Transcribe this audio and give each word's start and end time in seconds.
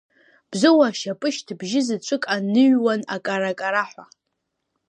Бзоу 0.51 0.79
ашьапы 0.87 1.29
шьҭыбжьы 1.35 1.81
заҵәык 1.87 2.23
аныҩуан 2.35 3.01
акара-караҳәа. 3.15 4.05